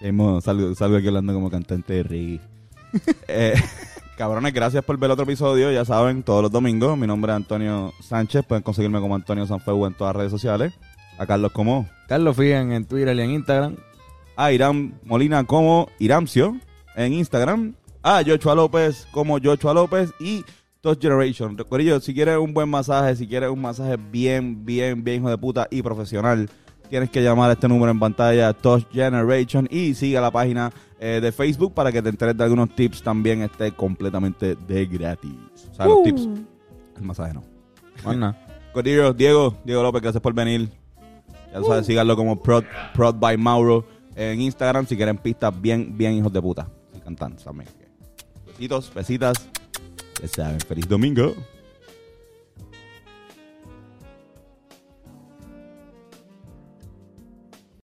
salgo, 0.40 0.74
salgo 0.74 0.96
aquí 0.96 1.08
hablando 1.08 1.34
como 1.34 1.50
cantante 1.50 1.94
de 1.94 2.02
reggae. 2.04 2.40
Eh, 3.26 3.54
cabrones, 4.16 4.54
gracias 4.54 4.84
por 4.84 4.96
ver 4.98 5.10
otro 5.10 5.24
episodio. 5.24 5.72
Ya 5.72 5.84
saben, 5.84 6.22
todos 6.22 6.42
los 6.42 6.50
domingos. 6.52 6.96
Mi 6.96 7.08
nombre 7.08 7.32
es 7.32 7.36
Antonio 7.36 7.92
Sánchez. 8.00 8.46
Pueden 8.46 8.62
conseguirme 8.62 9.00
como 9.00 9.16
Antonio 9.16 9.46
Sanfeu 9.46 9.84
en 9.84 9.94
todas 9.94 10.14
las 10.14 10.18
redes 10.20 10.30
sociales. 10.30 10.72
A 11.18 11.26
Carlos 11.26 11.52
como. 11.52 11.88
Carlos 12.08 12.36
Figan 12.36 12.72
en 12.72 12.84
Twitter 12.84 13.16
y 13.16 13.20
en 13.20 13.30
Instagram. 13.30 13.76
A 14.36 14.52
Irán 14.52 14.98
Molina 15.04 15.44
como 15.44 15.88
Iramcio 15.98 16.56
en 16.96 17.12
Instagram. 17.12 17.74
A 18.02 18.22
Joshua 18.26 18.54
López 18.54 19.06
como 19.10 19.38
Joshua 19.40 19.74
López. 19.74 20.12
Y 20.20 20.44
Touch 20.84 21.00
Generation. 21.00 21.56
Corillo, 21.56 21.98
si 21.98 22.12
quieres 22.12 22.36
un 22.36 22.52
buen 22.52 22.68
masaje, 22.68 23.16
si 23.16 23.26
quieres 23.26 23.48
un 23.48 23.62
masaje 23.62 23.96
bien, 23.96 24.66
bien, 24.66 25.02
bien 25.02 25.22
hijo 25.22 25.30
de 25.30 25.38
puta 25.38 25.66
y 25.70 25.80
profesional, 25.80 26.50
tienes 26.90 27.08
que 27.08 27.22
llamar 27.22 27.48
a 27.48 27.54
este 27.54 27.66
número 27.68 27.90
en 27.90 27.98
pantalla, 27.98 28.52
Touch 28.52 28.84
Generation, 28.92 29.66
y 29.70 29.94
siga 29.94 30.20
la 30.20 30.30
página 30.30 30.70
eh, 31.00 31.20
de 31.22 31.32
Facebook 31.32 31.72
para 31.72 31.90
que 31.90 32.02
te 32.02 32.10
enteres 32.10 32.36
de 32.36 32.44
algunos 32.44 32.74
tips 32.74 33.02
también, 33.02 33.40
esté 33.40 33.72
completamente 33.72 34.56
de 34.56 34.84
gratis. 34.84 35.32
O 35.70 35.74
sea, 35.74 35.86
los 35.86 36.02
tips. 36.02 36.28
El 36.98 37.02
masaje 37.02 37.32
no. 37.32 37.42
Nada. 38.14 38.38
Corillo, 38.74 39.14
Diego, 39.14 39.56
Diego 39.64 39.82
López, 39.82 40.02
gracias 40.02 40.22
por 40.22 40.34
venir. 40.34 40.68
Ya 41.54 41.60
tú 41.60 41.66
sabes, 41.66 41.86
síganlo 41.86 42.16
como 42.16 42.42
Prod, 42.42 42.64
Prod 42.94 43.14
by 43.14 43.36
Mauro 43.36 43.86
en 44.16 44.40
Instagram 44.40 44.88
si 44.88 44.96
quieren 44.96 45.16
pistas 45.16 45.52
bien, 45.60 45.96
bien 45.96 46.14
hijos 46.14 46.32
de 46.32 46.42
puta. 46.42 46.66
Y 46.92 46.98
cantan 46.98 47.36
también. 47.36 47.70
Besitos, 48.44 48.92
besitas. 48.92 49.48
Ya 50.20 50.26
saben, 50.26 50.58
feliz 50.58 50.88
domingo. 50.88 51.32